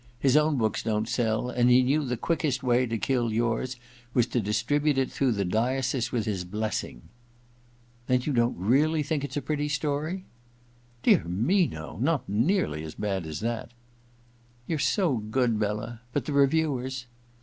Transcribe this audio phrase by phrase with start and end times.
[0.19, 3.75] His own books don't sell, and he knew the quickest way to kill yours
[4.15, 7.03] was to distribute it through the diocese with his blessing.'
[7.57, 10.25] * Then you don't really think it's a pretty story?'
[10.75, 11.99] * Dear me, no!
[12.01, 13.73] Not nearly as bad as that
[14.45, 17.05] '* You're so good, Bella— but the reviewers